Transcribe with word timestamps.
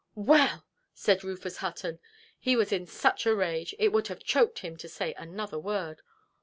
"Well"! 0.15 0.65
said 0.95 1.23
Rufus 1.23 1.57
Hutton. 1.57 1.99
He 2.39 2.55
was 2.55 2.71
in 2.71 2.87
such 2.87 3.27
a 3.27 3.35
rage, 3.35 3.75
it 3.77 3.89
would 3.93 4.07
have 4.07 4.23
choked 4.23 4.57
him 4.65 4.75
to 4.77 4.89
say 4.89 5.13
another 5.13 5.59
word. 5.59 6.01